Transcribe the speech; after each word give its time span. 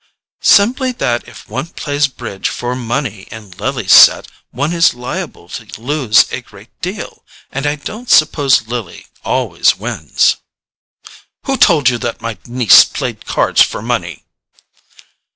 "Simply 0.41 0.91
that 0.93 1.27
if 1.27 1.47
one 1.47 1.67
plays 1.67 2.07
bridge 2.07 2.49
for 2.49 2.75
money 2.75 3.27
in 3.29 3.51
Lily's 3.51 3.91
set 3.93 4.25
one 4.49 4.73
is 4.73 4.95
liable 4.95 5.47
to 5.49 5.79
lose 5.79 6.25
a 6.31 6.41
great 6.41 6.71
deal—and 6.81 7.67
I 7.67 7.75
don't 7.75 8.09
suppose 8.09 8.65
Lily 8.65 9.05
always 9.23 9.75
wins." 9.75 10.37
"Who 11.45 11.55
told 11.55 11.87
you 11.87 11.99
that 11.99 12.19
my 12.19 12.35
niece 12.47 12.83
played 12.83 13.27
cards 13.27 13.61
for 13.61 13.83
money?" 13.83 14.23